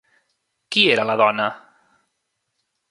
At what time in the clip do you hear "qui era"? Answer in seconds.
0.75-1.05